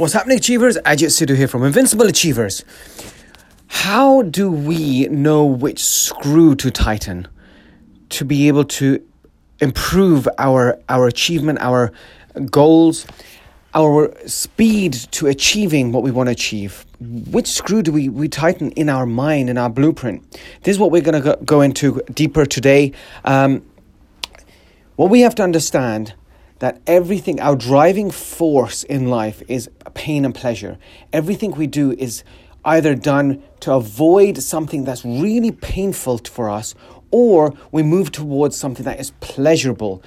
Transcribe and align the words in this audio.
What's 0.00 0.14
happening, 0.14 0.38
Achievers? 0.38 0.78
Ajit 0.78 1.10
Sidhu 1.10 1.36
here 1.36 1.46
from 1.46 1.62
Invincible 1.62 2.06
Achievers. 2.06 2.64
How 3.66 4.22
do 4.22 4.50
we 4.50 5.06
know 5.08 5.44
which 5.44 5.84
screw 5.84 6.54
to 6.54 6.70
tighten 6.70 7.28
to 8.08 8.24
be 8.24 8.48
able 8.48 8.64
to 8.64 9.06
improve 9.60 10.26
our, 10.38 10.80
our 10.88 11.06
achievement, 11.06 11.58
our 11.60 11.92
goals, 12.46 13.06
our 13.74 14.10
speed 14.26 14.94
to 14.94 15.26
achieving 15.26 15.92
what 15.92 16.02
we 16.02 16.10
want 16.10 16.28
to 16.28 16.32
achieve? 16.32 16.86
Which 16.98 17.48
screw 17.48 17.82
do 17.82 17.92
we, 17.92 18.08
we 18.08 18.26
tighten 18.26 18.70
in 18.70 18.88
our 18.88 19.04
mind, 19.04 19.50
in 19.50 19.58
our 19.58 19.68
blueprint? 19.68 20.22
This 20.62 20.76
is 20.76 20.78
what 20.78 20.90
we're 20.90 21.02
going 21.02 21.22
to 21.22 21.36
go, 21.44 21.60
into 21.60 22.00
deeper 22.14 22.46
today. 22.46 22.92
Um, 23.26 23.62
what 24.96 25.10
we 25.10 25.20
have 25.20 25.34
to 25.34 25.42
understand 25.42 26.14
that 26.60 26.80
everything, 26.86 27.40
our 27.40 27.56
driving 27.56 28.10
force 28.10 28.84
in 28.84 29.08
life 29.08 29.42
is 29.48 29.68
pain 29.94 30.24
and 30.24 30.34
pleasure. 30.34 30.78
Everything 31.12 31.52
we 31.52 31.66
do 31.66 31.92
is 31.92 32.22
either 32.64 32.94
done 32.94 33.42
to 33.60 33.72
avoid 33.72 34.38
something 34.38 34.84
that's 34.84 35.04
really 35.04 35.50
painful 35.50 36.18
for 36.18 36.48
us 36.48 36.74
or 37.10 37.54
we 37.72 37.82
move 37.82 38.12
towards 38.12 38.56
something 38.56 38.84
that 38.84 39.00
is 39.00 39.10
pleasurable. 39.20 40.02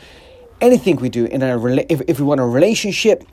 Anything 0.61 0.97
we 0.97 1.09
do 1.09 1.25
in 1.25 1.41
a 1.41 1.57
if, 1.89 2.01
if 2.07 2.19
we 2.19 2.25
want 2.25 2.39
a 2.39 2.45
relationship 2.45 3.23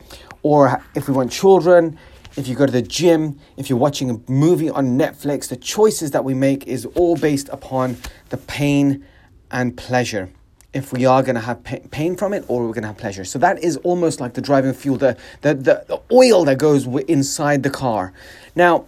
or 0.42 0.82
if 0.94 1.06
we 1.06 1.14
want 1.14 1.30
children, 1.30 1.98
if 2.36 2.48
you 2.48 2.54
go 2.54 2.64
to 2.64 2.72
the 2.72 2.82
gym, 2.82 3.38
if 3.58 3.68
you're 3.68 3.78
watching 3.78 4.10
a 4.10 4.30
movie 4.30 4.70
on 4.70 4.98
Netflix, 4.98 5.48
the 5.48 5.56
choices 5.56 6.12
that 6.12 6.24
we 6.24 6.32
make 6.32 6.66
is 6.66 6.86
all 6.94 7.16
based 7.16 7.50
upon 7.50 7.98
the 8.30 8.38
pain 8.38 9.04
and 9.50 9.76
pleasure 9.76 10.30
if 10.72 10.92
we 10.92 11.04
are 11.04 11.22
going 11.22 11.34
to 11.34 11.40
have 11.40 11.62
pain 11.64 12.16
from 12.16 12.32
it 12.32 12.44
or 12.48 12.62
we're 12.62 12.72
going 12.72 12.82
to 12.82 12.88
have 12.88 12.98
pleasure. 12.98 13.24
So 13.24 13.38
that 13.40 13.62
is 13.62 13.76
almost 13.78 14.20
like 14.20 14.34
the 14.34 14.40
driving 14.40 14.72
fuel, 14.72 14.96
the, 14.96 15.16
the, 15.40 15.54
the, 15.54 15.84
the 15.88 16.00
oil 16.12 16.44
that 16.44 16.58
goes 16.58 16.86
inside 16.86 17.62
the 17.62 17.70
car. 17.70 18.12
Now, 18.54 18.84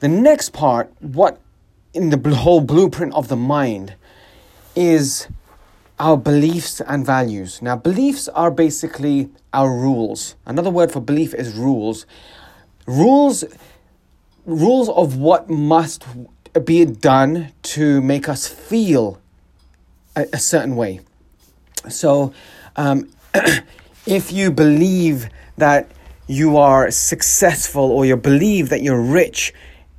the 0.00 0.08
next 0.08 0.52
part, 0.52 0.92
what 1.00 1.40
in 1.94 2.10
the 2.10 2.34
whole 2.34 2.60
blueprint 2.60 3.14
of 3.14 3.28
the 3.28 3.36
mind 3.36 3.94
is 4.74 5.28
our 6.00 6.16
beliefs 6.16 6.80
and 6.80 7.06
values. 7.06 7.62
Now, 7.62 7.76
beliefs 7.76 8.26
are 8.28 8.50
basically 8.50 9.30
our 9.52 9.70
rules. 9.70 10.34
Another 10.46 10.70
word 10.70 10.90
for 10.90 11.00
belief 11.00 11.32
is 11.34 11.54
rules. 11.54 12.06
Rules 12.86 13.44
rules 14.44 14.88
of 14.88 15.16
what 15.16 15.48
must 15.48 16.04
be 16.64 16.84
done 16.84 17.52
to 17.62 18.00
make 18.00 18.28
us 18.28 18.48
feel 18.48 19.21
a, 20.16 20.26
a 20.32 20.38
certain 20.38 20.76
way. 20.76 21.00
So, 21.88 22.32
um, 22.76 23.10
if 24.06 24.32
you 24.32 24.50
believe 24.50 25.28
that 25.56 25.90
you 26.26 26.56
are 26.56 26.90
successful 26.90 27.90
or 27.90 28.06
you 28.06 28.16
believe 28.16 28.68
that 28.70 28.82
you're 28.82 29.00
rich, 29.00 29.52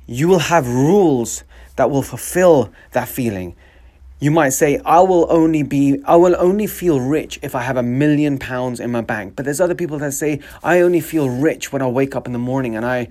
you 0.06 0.28
will 0.28 0.38
have 0.38 0.66
rules 0.68 1.44
that 1.76 1.90
will 1.90 2.02
fulfill 2.02 2.72
that 2.92 3.08
feeling. 3.08 3.54
You 4.20 4.30
might 4.30 4.50
say, 4.50 4.78
I 4.84 5.00
will 5.00 5.26
only 5.30 5.62
be, 5.62 6.00
I 6.04 6.16
will 6.16 6.36
only 6.38 6.66
feel 6.66 7.00
rich 7.00 7.38
if 7.42 7.54
I 7.54 7.62
have 7.62 7.76
a 7.76 7.82
million 7.82 8.38
pounds 8.38 8.80
in 8.80 8.90
my 8.90 9.00
bank. 9.00 9.36
But 9.36 9.44
there's 9.44 9.60
other 9.60 9.74
people 9.74 9.98
that 9.98 10.12
say, 10.12 10.40
I 10.62 10.80
only 10.80 11.00
feel 11.00 11.28
rich 11.28 11.72
when 11.72 11.82
I 11.82 11.88
wake 11.88 12.16
up 12.16 12.26
in 12.26 12.32
the 12.32 12.38
morning 12.38 12.76
and 12.76 12.86
I, 12.86 13.08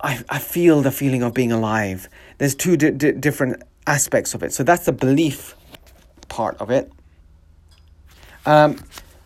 I, 0.00 0.22
I 0.28 0.38
feel 0.38 0.82
the 0.82 0.90
feeling 0.90 1.22
of 1.22 1.32
being 1.32 1.52
alive. 1.52 2.08
There's 2.38 2.54
two 2.54 2.76
di- 2.76 2.90
di- 2.90 3.12
different 3.12 3.62
aspects 3.86 4.34
of 4.34 4.42
it. 4.42 4.52
So 4.52 4.62
that's 4.64 4.84
the 4.84 4.92
belief 4.92 5.54
part 6.28 6.56
of 6.58 6.70
it. 6.70 6.92
Um, 8.44 8.78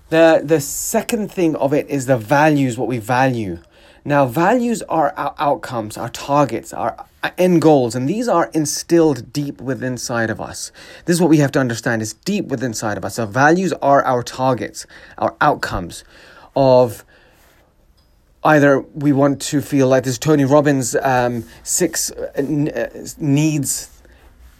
the 0.09 0.41
the 0.45 0.61
second 0.61 1.31
thing 1.31 1.55
of 1.57 1.73
it 1.73 1.89
is 1.89 2.07
the 2.07 2.17
values, 2.17 2.77
what 2.77 2.89
we 2.89 2.99
value. 2.99 3.61
Now, 4.05 4.25
values 4.27 4.83
are 4.83 5.13
our 5.17 5.35
outcomes, 5.39 5.99
our 5.99 6.09
targets, 6.09 6.73
our 6.73 7.07
end 7.37 7.61
goals, 7.61 7.95
and 7.95 8.09
these 8.09 8.29
are 8.29 8.51
instilled 8.55 9.33
deep 9.33 9.61
within 9.61 9.93
inside 9.93 10.31
of 10.31 10.41
us. 10.41 10.73
This 11.05 11.17
is 11.17 11.21
what 11.21 11.29
we 11.29 11.37
have 11.39 11.53
to 11.53 11.61
understand: 11.61 12.01
is 12.03 12.15
deep 12.15 12.47
within 12.47 12.71
inside 12.71 12.97
of 12.97 13.05
us. 13.05 13.17
So, 13.17 13.27
values 13.27 13.73
are 13.75 14.03
our 14.05 14.23
targets, 14.23 14.87
our 15.19 15.37
outcomes 15.41 16.03
of 16.57 17.05
either 18.43 18.81
we 18.81 19.13
want 19.13 19.41
to 19.43 19.61
feel 19.61 19.87
like 19.87 20.05
this. 20.05 20.19
Tony 20.19 20.45
Robbins' 20.45 20.97
um, 20.97 21.45
six 21.63 22.11
uh, 22.11 22.33
uh, 22.37 23.07
needs 23.19 23.91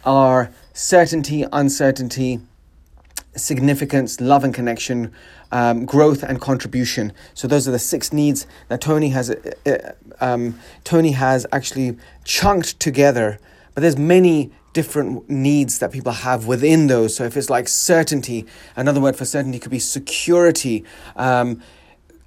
are 0.05 0.51
certainty, 0.73 1.45
uncertainty, 1.51 2.39
significance, 3.35 4.19
love 4.19 4.43
and 4.43 4.53
connection, 4.53 5.11
um, 5.51 5.85
growth 5.85 6.23
and 6.23 6.39
contribution. 6.41 7.13
So 7.33 7.47
those 7.47 7.67
are 7.67 7.71
the 7.71 7.79
six 7.79 8.11
needs 8.11 8.47
that 8.67 8.81
Tony 8.81 9.09
has. 9.09 9.29
Uh, 9.31 9.51
uh, 9.65 9.91
um, 10.23 10.59
Tony 10.83 11.11
has 11.13 11.47
actually 11.51 11.97
chunked 12.23 12.79
together, 12.79 13.39
but 13.73 13.81
there's 13.81 13.97
many 13.97 14.51
different 14.73 15.29
needs 15.29 15.79
that 15.79 15.91
people 15.91 16.11
have 16.11 16.45
within 16.47 16.87
those. 16.87 17.15
So 17.15 17.25
if 17.25 17.35
it's 17.35 17.49
like 17.49 17.67
certainty, 17.67 18.45
another 18.75 19.01
word 19.01 19.15
for 19.15 19.25
certainty 19.25 19.59
could 19.59 19.71
be 19.71 19.79
security. 19.79 20.85
Um, 21.15 21.61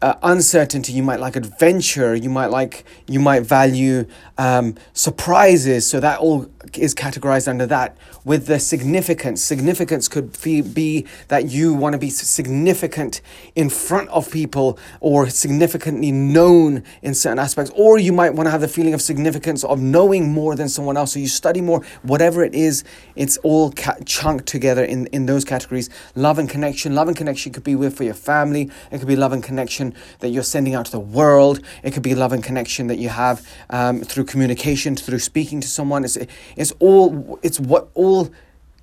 uh, 0.02 0.14
uncertainty 0.22 0.92
you 0.92 1.02
might 1.02 1.18
like 1.18 1.34
adventure 1.34 2.14
you 2.14 2.28
might 2.28 2.48
like 2.48 2.84
you 3.06 3.18
might 3.18 3.42
value 3.42 4.04
um, 4.36 4.74
surprises 4.92 5.88
so 5.88 5.98
that 5.98 6.18
all 6.18 6.46
is 6.74 6.94
categorized 6.94 7.48
under 7.48 7.66
that 7.66 7.96
with 8.24 8.46
the 8.46 8.58
significance. 8.58 9.42
Significance 9.42 10.08
could 10.08 10.32
be 10.42 11.06
that 11.28 11.48
you 11.50 11.74
want 11.74 11.92
to 11.94 11.98
be 11.98 12.10
significant 12.10 13.20
in 13.54 13.70
front 13.70 14.08
of 14.10 14.30
people 14.30 14.78
or 15.00 15.28
significantly 15.28 16.12
known 16.12 16.82
in 17.02 17.14
certain 17.14 17.38
aspects, 17.38 17.70
or 17.74 17.98
you 17.98 18.12
might 18.12 18.34
want 18.34 18.46
to 18.46 18.50
have 18.50 18.60
the 18.60 18.68
feeling 18.68 18.94
of 18.94 19.02
significance 19.02 19.64
of 19.64 19.80
knowing 19.80 20.32
more 20.32 20.54
than 20.56 20.68
someone 20.68 20.96
else. 20.96 21.12
So 21.12 21.18
you 21.18 21.28
study 21.28 21.60
more, 21.60 21.84
whatever 22.02 22.44
it 22.44 22.54
is, 22.54 22.84
it's 23.16 23.36
all 23.38 23.72
ca- 23.72 23.96
chunked 24.04 24.46
together 24.46 24.84
in, 24.84 25.06
in 25.06 25.26
those 25.26 25.44
categories. 25.44 25.90
Love 26.14 26.38
and 26.38 26.48
connection. 26.48 26.94
Love 26.94 27.08
and 27.08 27.16
connection 27.16 27.52
could 27.52 27.64
be 27.64 27.76
with 27.76 27.96
for 27.96 28.04
your 28.04 28.14
family, 28.14 28.70
it 28.90 28.98
could 28.98 29.08
be 29.08 29.16
love 29.16 29.32
and 29.32 29.42
connection 29.42 29.94
that 30.20 30.28
you're 30.28 30.42
sending 30.42 30.74
out 30.74 30.86
to 30.86 30.92
the 30.92 31.00
world, 31.00 31.60
it 31.82 31.92
could 31.92 32.02
be 32.02 32.14
love 32.14 32.32
and 32.32 32.42
connection 32.42 32.86
that 32.88 32.98
you 32.98 33.08
have 33.08 33.46
um, 33.70 34.00
through 34.02 34.24
communication, 34.24 34.96
through 34.96 35.18
speaking 35.18 35.60
to 35.60 35.68
someone. 35.68 36.04
It's, 36.04 36.16
it's 36.56 36.72
all, 36.78 37.38
it's 37.42 37.60
what 37.60 37.88
all 37.94 38.30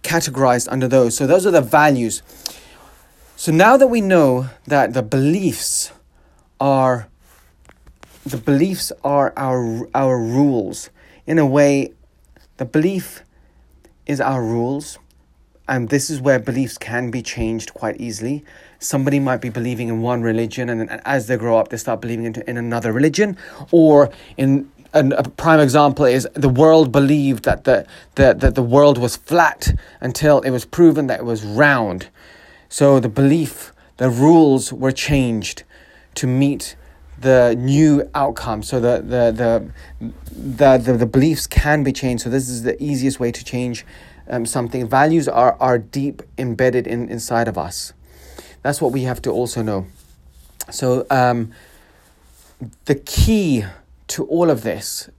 categorized 0.03 0.67
under 0.71 0.87
those. 0.87 1.15
So 1.15 1.27
those 1.27 1.45
are 1.45 1.51
the 1.51 1.61
values. 1.61 2.23
So 3.35 3.51
now 3.51 3.77
that 3.77 3.87
we 3.87 4.01
know 4.01 4.49
that 4.67 4.93
the 4.93 5.01
beliefs 5.01 5.91
are 6.59 7.07
the 8.23 8.37
beliefs 8.37 8.91
are 9.03 9.33
our 9.35 9.87
our 9.95 10.19
rules. 10.19 10.89
In 11.25 11.39
a 11.39 11.45
way, 11.45 11.93
the 12.57 12.65
belief 12.65 13.23
is 14.05 14.21
our 14.21 14.43
rules. 14.43 14.99
And 15.67 15.89
this 15.89 16.09
is 16.09 16.19
where 16.19 16.37
beliefs 16.37 16.77
can 16.77 17.11
be 17.11 17.21
changed 17.21 17.73
quite 17.73 17.99
easily. 18.01 18.43
Somebody 18.79 19.19
might 19.19 19.41
be 19.41 19.49
believing 19.49 19.87
in 19.87 20.01
one 20.01 20.21
religion, 20.21 20.69
and, 20.69 20.81
and 20.81 21.01
as 21.05 21.27
they 21.27 21.37
grow 21.37 21.57
up, 21.57 21.69
they 21.69 21.77
start 21.77 22.01
believing 22.01 22.25
in, 22.25 22.41
in 22.41 22.57
another 22.57 22.91
religion, 22.91 23.37
or 23.71 24.09
in 24.35 24.69
and 24.93 25.13
a 25.13 25.23
prime 25.23 25.59
example 25.59 26.05
is 26.05 26.27
the 26.33 26.49
world 26.49 26.91
believed 26.91 27.45
that 27.45 27.63
the, 27.63 27.85
the, 28.15 28.33
that 28.33 28.55
the 28.55 28.63
world 28.63 28.97
was 28.97 29.15
flat 29.15 29.73
until 30.01 30.41
it 30.41 30.51
was 30.51 30.65
proven 30.65 31.07
that 31.07 31.19
it 31.19 31.25
was 31.25 31.43
round. 31.43 32.09
So 32.67 32.99
the 32.99 33.09
belief, 33.09 33.71
the 33.97 34.09
rules 34.09 34.73
were 34.73 34.91
changed 34.91 35.63
to 36.15 36.27
meet 36.27 36.75
the 37.19 37.55
new 37.57 38.09
outcome. 38.13 38.63
So 38.63 38.79
the, 38.79 38.97
the, 39.01 39.71
the, 40.31 40.77
the, 40.77 40.93
the, 40.93 41.05
beliefs 41.05 41.47
can 41.47 41.83
be 41.83 41.93
changed. 41.93 42.23
So 42.23 42.29
this 42.29 42.49
is 42.49 42.63
the 42.63 42.81
easiest 42.83 43.19
way 43.19 43.31
to 43.31 43.45
change 43.45 43.85
um, 44.27 44.45
something. 44.45 44.87
Values 44.87 45.27
are, 45.27 45.55
are 45.59 45.77
deep 45.77 46.21
embedded 46.37 46.87
in, 46.87 47.07
inside 47.09 47.47
of 47.47 47.57
us. 47.57 47.93
That's 48.61 48.81
what 48.81 48.91
we 48.91 49.03
have 49.03 49.21
to 49.23 49.31
also 49.31 49.61
know. 49.61 49.87
So 50.71 51.05
um, 51.09 51.51
the 52.85 52.95
key 52.95 53.65
to 54.11 54.25
all 54.25 54.49
of 54.49 54.63
this 54.63 55.09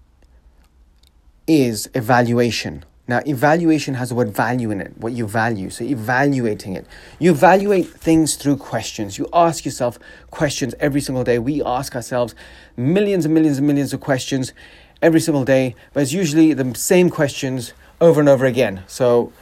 is 1.47 1.89
evaluation. 1.95 2.85
Now, 3.09 3.21
evaluation 3.27 3.95
has 3.95 4.11
the 4.11 4.15
word 4.15 4.29
value 4.29 4.71
in 4.71 4.81
it, 4.81 4.97
what 4.99 5.13
you 5.13 5.27
value. 5.27 5.71
So, 5.71 5.85
evaluating 5.85 6.75
it. 6.75 6.87
You 7.19 7.33
evaluate 7.33 7.89
things 7.89 8.37
through 8.37 8.59
questions. 8.59 9.19
You 9.19 9.29
ask 9.33 9.65
yourself 9.65 9.99
questions 10.31 10.75
every 10.79 11.01
single 11.01 11.25
day. 11.25 11.39
We 11.39 11.63
ask 11.63 11.97
ourselves 11.97 12.35
millions 12.77 13.25
and 13.25 13.35
millions 13.35 13.59
and 13.59 13.67
millions 13.67 13.93
of 13.93 14.01
questions 14.01 14.53
every 15.01 15.21
single 15.21 15.45
day, 15.45 15.75
but 15.93 16.05
it's 16.05 16.13
usually 16.13 16.53
the 16.53 16.75
same 16.75 17.11
questions 17.11 17.73
over 18.01 18.21
and 18.21 18.29
over 18.29 18.47
again. 18.47 18.85
So, 18.87 19.33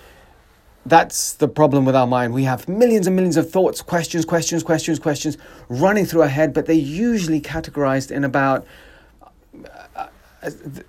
that's 0.86 1.34
the 1.34 1.48
problem 1.48 1.84
with 1.84 1.94
our 1.94 2.06
mind. 2.06 2.32
We 2.32 2.44
have 2.44 2.66
millions 2.66 3.06
and 3.06 3.14
millions 3.14 3.36
of 3.36 3.50
thoughts, 3.50 3.82
questions, 3.82 4.24
questions, 4.24 4.62
questions, 4.62 4.98
questions 4.98 5.36
running 5.68 6.06
through 6.06 6.22
our 6.22 6.28
head, 6.28 6.54
but 6.54 6.66
they're 6.66 6.74
usually 6.74 7.40
categorized 7.40 8.10
in 8.10 8.24
about 8.24 8.66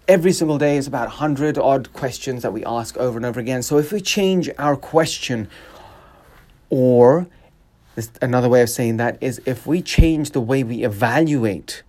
every 0.08 0.32
single 0.32 0.58
day 0.58 0.78
is 0.78 0.88
about 0.88 1.08
100 1.08 1.58
odd 1.58 1.92
questions 1.94 2.42
that 2.44 2.54
we 2.54 2.64
ask 2.66 2.98
over 2.98 3.18
and 3.18 3.26
over 3.26 3.40
again. 3.40 3.64
So 3.64 3.78
if 3.78 3.92
we 3.92 4.02
change 4.02 4.50
our 4.58 4.76
question, 4.76 5.50
or 6.70 7.28
another 8.22 8.48
way 8.48 8.62
of 8.62 8.70
saying 8.70 8.98
that 8.98 9.18
is 9.22 9.42
if 9.46 9.68
we 9.68 9.82
change 9.82 10.32
the 10.32 10.42
way 10.42 10.64
we 10.64 10.84
evaluate 10.84 11.84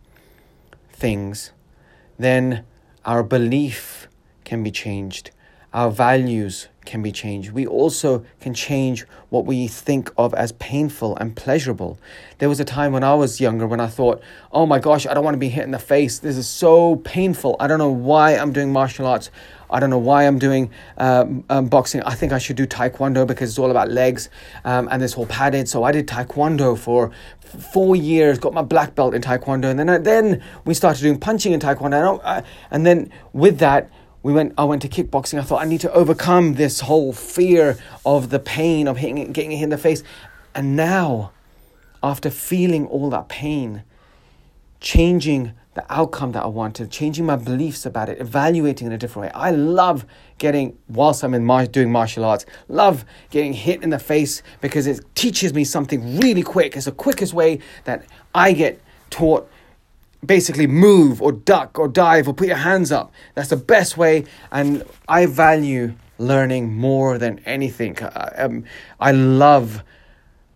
things, 0.92 1.52
then 2.18 2.64
our 3.04 3.22
belief 3.22 4.08
can 4.44 4.62
be 4.62 4.70
changed, 4.70 5.30
our 5.72 5.90
values 5.90 6.68
can 6.84 7.02
be 7.02 7.12
changed. 7.12 7.52
We 7.52 7.66
also 7.66 8.24
can 8.40 8.54
change 8.54 9.06
what 9.30 9.46
we 9.46 9.68
think 9.68 10.10
of 10.18 10.34
as 10.34 10.52
painful 10.52 11.16
and 11.16 11.34
pleasurable. 11.36 11.98
There 12.38 12.48
was 12.48 12.60
a 12.60 12.64
time 12.64 12.92
when 12.92 13.04
I 13.04 13.14
was 13.14 13.40
younger 13.40 13.66
when 13.66 13.80
I 13.80 13.86
thought, 13.86 14.20
oh 14.50 14.66
my 14.66 14.78
gosh, 14.78 15.06
I 15.06 15.14
don't 15.14 15.24
want 15.24 15.34
to 15.34 15.38
be 15.38 15.48
hit 15.48 15.64
in 15.64 15.70
the 15.70 15.78
face. 15.78 16.18
This 16.18 16.36
is 16.36 16.48
so 16.48 16.96
painful. 16.96 17.56
I 17.60 17.66
don't 17.66 17.78
know 17.78 17.90
why 17.90 18.36
I'm 18.36 18.52
doing 18.52 18.72
martial 18.72 19.06
arts. 19.06 19.30
I 19.70 19.80
don't 19.80 19.90
know 19.90 19.98
why 19.98 20.26
I'm 20.26 20.38
doing 20.38 20.70
um, 20.98 21.44
um, 21.48 21.66
boxing. 21.68 22.02
I 22.02 22.14
think 22.14 22.32
I 22.32 22.38
should 22.38 22.56
do 22.56 22.66
taekwondo 22.66 23.26
because 23.26 23.48
it's 23.48 23.58
all 23.58 23.70
about 23.70 23.90
legs 23.90 24.28
um, 24.64 24.88
and 24.90 25.02
it's 25.02 25.14
all 25.14 25.26
padded. 25.26 25.68
So 25.68 25.82
I 25.82 25.92
did 25.92 26.06
taekwondo 26.06 26.76
for 26.76 27.10
four 27.40 27.96
years, 27.96 28.38
got 28.38 28.52
my 28.52 28.62
black 28.62 28.94
belt 28.94 29.14
in 29.14 29.22
taekwondo, 29.22 29.70
and 29.70 29.78
then 29.78 29.88
I, 29.88 29.98
then 29.98 30.42
we 30.64 30.74
started 30.74 31.00
doing 31.00 31.18
punching 31.18 31.52
in 31.52 31.60
taekwondo. 31.60 32.20
And, 32.22 32.44
and 32.70 32.84
then 32.84 33.10
with 33.32 33.58
that, 33.60 33.88
we 34.22 34.32
went 34.32 34.54
I 34.56 34.64
went 34.64 34.82
to 34.82 34.88
kickboxing. 34.88 35.38
I 35.38 35.42
thought 35.42 35.62
I 35.62 35.66
need 35.66 35.80
to 35.82 35.92
overcome 35.92 36.54
this 36.54 36.80
whole 36.80 37.12
fear 37.12 37.78
of 38.06 38.30
the 38.30 38.38
pain 38.38 38.88
of 38.88 38.98
hitting 38.98 39.32
getting 39.32 39.50
hit 39.52 39.64
in 39.64 39.70
the 39.70 39.78
face. 39.78 40.02
And 40.54 40.76
now, 40.76 41.32
after 42.02 42.30
feeling 42.30 42.86
all 42.86 43.10
that 43.10 43.28
pain, 43.28 43.84
changing 44.80 45.54
the 45.74 45.84
outcome 45.88 46.32
that 46.32 46.42
I 46.42 46.48
wanted, 46.48 46.90
changing 46.90 47.24
my 47.24 47.36
beliefs 47.36 47.86
about 47.86 48.10
it, 48.10 48.20
evaluating 48.20 48.88
in 48.88 48.92
a 48.92 48.98
different 48.98 49.28
way. 49.28 49.32
I 49.34 49.52
love 49.52 50.04
getting, 50.36 50.76
whilst 50.88 51.22
I'm 51.24 51.32
in 51.32 51.46
mar- 51.46 51.66
doing 51.66 51.90
martial 51.90 52.26
arts, 52.26 52.44
love 52.68 53.06
getting 53.30 53.54
hit 53.54 53.82
in 53.82 53.88
the 53.88 53.98
face 53.98 54.42
because 54.60 54.86
it 54.86 55.02
teaches 55.14 55.54
me 55.54 55.64
something 55.64 56.20
really 56.20 56.42
quick. 56.42 56.76
It's 56.76 56.84
the 56.84 56.92
quickest 56.92 57.32
way 57.32 57.60
that 57.84 58.04
I 58.34 58.52
get 58.52 58.82
taught 59.08 59.50
basically 60.24 60.66
move 60.66 61.20
or 61.20 61.32
duck 61.32 61.78
or 61.78 61.88
dive 61.88 62.28
or 62.28 62.34
put 62.34 62.46
your 62.46 62.56
hands 62.56 62.92
up. 62.92 63.12
That's 63.34 63.48
the 63.48 63.56
best 63.56 63.96
way. 63.96 64.24
And 64.50 64.84
I 65.08 65.26
value 65.26 65.94
learning 66.18 66.72
more 66.72 67.18
than 67.18 67.40
anything. 67.40 67.96
Um, 68.36 68.64
I 69.00 69.12
love 69.12 69.82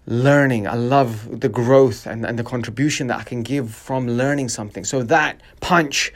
learning. 0.07 0.69
I 0.69 0.75
love 0.75 1.41
the 1.41 1.49
growth 1.49 2.07
and, 2.07 2.25
and 2.25 2.39
the 2.39 2.45
contribution 2.45 3.09
that 3.09 3.19
I 3.19 3.25
can 3.25 3.43
give 3.43 3.75
from 3.75 4.07
learning 4.07 4.49
something. 4.49 4.85
So 4.85 5.03
that 5.05 5.41
punch 5.61 6.13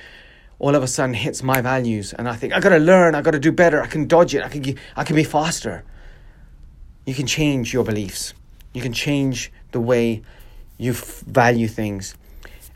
all 0.61 0.75
of 0.77 0.83
a 0.83 0.87
sudden 0.87 1.15
hits 1.15 1.43
my 1.43 1.61
values 1.61 2.13
and 2.13 2.29
I 2.29 2.37
think 2.37 2.53
I 2.53 2.61
gotta 2.61 2.79
learn, 2.79 3.15
I 3.15 3.23
gotta 3.23 3.39
do 3.39 3.51
better, 3.51 3.83
I 3.83 3.87
can 3.87 4.07
dodge 4.07 4.35
it, 4.35 4.45
I 4.45 4.49
can, 4.49 4.79
I 4.95 5.05
can 5.05 5.17
be 5.17 5.25
faster. 5.25 5.83
You 7.07 7.15
can 7.15 7.27
change 7.27 7.73
your 7.73 7.83
beliefs. 7.83 8.35
You 8.75 8.83
can 8.83 8.93
change 8.93 9.51
the 9.73 9.81
way 9.81 10.23
you 10.77 10.93
f- 10.93 11.21
value 11.21 11.67
things 11.67 12.15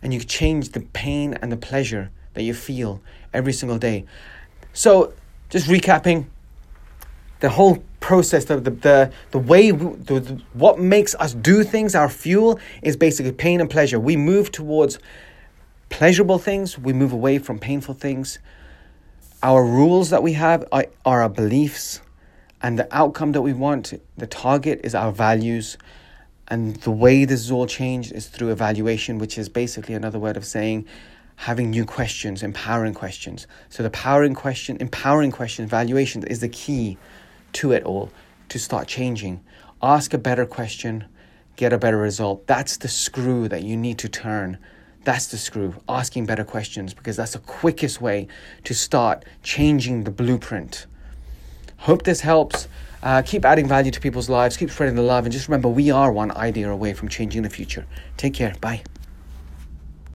and 0.05 0.15
you 0.15 0.21
change 0.21 0.69
the 0.69 0.81
pain 0.81 1.35
and 1.35 1.51
the 1.51 1.57
pleasure 1.57 2.11
that 2.35 2.43
you 2.43 2.55
feel 2.55 3.01
every 3.33 3.53
single 3.53 3.79
day. 3.79 4.05
So, 4.75 5.15
just 5.49 5.67
recapping 5.67 6.27
the 7.41 7.49
whole 7.49 7.83
process, 8.01 8.45
the, 8.45 8.61
the, 8.61 8.71
the, 8.71 9.13
the 9.31 9.39
way, 9.39 9.71
the, 9.71 10.21
the, 10.21 10.43
what 10.53 10.79
makes 10.79 11.15
us 11.17 11.33
do 11.33 11.65
things, 11.65 11.95
our 11.95 12.09
fuel, 12.09 12.61
is 12.83 12.97
basically 12.97 13.33
pain 13.33 13.61
and 13.61 13.71
pleasure. 13.71 13.99
We 13.99 14.17
move 14.17 14.53
towards 14.53 14.99
pleasurable 15.89 16.39
things, 16.39 16.79
we 16.79 16.93
move 16.93 17.13
away 17.13 17.39
from 17.39 17.59
painful 17.59 17.95
things. 17.95 18.39
Our 19.43 19.65
rules 19.65 20.11
that 20.11 20.23
we 20.23 20.35
have 20.35 20.65
are, 20.71 20.87
are 21.05 21.23
our 21.23 21.29
beliefs, 21.29 22.01
and 22.63 22.79
the 22.79 22.89
outcome 22.95 23.33
that 23.33 23.43
we 23.43 23.53
want, 23.53 23.93
the 24.17 24.27
target, 24.27 24.81
is 24.85 24.95
our 24.95 25.13
values. 25.13 25.77
And 26.49 26.77
the 26.77 26.91
way 26.91 27.25
this 27.25 27.41
is 27.41 27.51
all 27.51 27.67
changed 27.67 28.13
is 28.13 28.27
through 28.27 28.51
evaluation, 28.51 29.19
which 29.19 29.39
is 29.39 29.49
basically 29.49 29.95
another 29.95 30.19
word 30.19 30.37
of 30.37 30.45
saying 30.45 30.87
having 31.37 31.71
new 31.71 31.85
questions, 31.85 32.43
empowering 32.43 32.95
questions. 32.95 33.47
So 33.69 33.83
the 33.83 33.91
powering 33.91 34.35
question, 34.35 34.77
empowering 34.81 35.33
question, 35.33 35.65
evaluation 35.65 36.23
is 36.25 36.41
the 36.41 36.49
key 36.49 36.97
to 37.55 37.73
it 37.73 37.83
all 37.85 38.11
to 38.51 38.59
start 38.59 38.87
changing. 38.87 39.43
Ask 39.83 40.15
a 40.15 40.19
better 40.19 40.47
question, 40.47 41.07
get 41.57 41.73
a 41.73 41.79
better 41.79 41.97
result. 41.97 42.47
That's 42.47 42.77
the 42.77 42.89
screw 42.89 43.49
that 43.49 43.63
you 43.63 43.77
need 43.77 43.99
to 43.99 44.09
turn. 44.09 44.59
That's 45.05 45.27
the 45.27 45.37
screw, 45.37 45.75
asking 45.89 46.27
better 46.27 46.45
questions, 46.45 46.95
because 46.95 47.17
that's 47.17 47.33
the 47.33 47.41
quickest 47.41 48.01
way 48.01 48.29
to 48.65 48.75
start 48.75 49.25
changing 49.43 50.05
the 50.05 50.11
blueprint. 50.11 50.87
Hope 51.79 52.05
this 52.05 52.21
helps. 52.21 52.69
Uh, 53.05 53.21
keep 53.21 53.45
adding 53.45 53.69
value 53.69 53.91
to 53.91 54.01
people's 54.01 54.31
lives, 54.31 54.57
keep 54.57 54.71
spreading 54.71 54.95
the 54.95 55.03
love, 55.03 55.27
and 55.27 55.33
just 55.33 55.47
remember 55.47 55.69
we 55.69 55.91
are 55.91 56.11
one 56.11 56.33
idea 56.33 56.71
away 56.71 56.95
from 56.95 57.09
changing 57.11 57.43
the 57.43 57.51
future. 57.51 57.85
Take 58.17 58.33
care. 58.33 58.55
Bye. 58.63 58.83